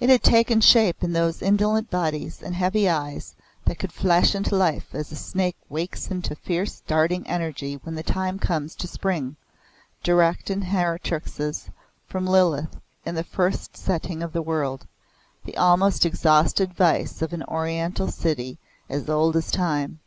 [0.00, 3.34] It had taken shape in those indolent bodies and heavy eyes
[3.66, 8.02] that could flash into life as a snake wakes into fierce darting energy when the
[8.02, 9.36] time comes to spring
[10.02, 11.68] direct inheritrixes
[12.08, 14.86] from Lilith, in the fittest setting in the world
[15.44, 18.56] the almost exhausted vice of an Oriental city
[18.88, 20.00] as old as time.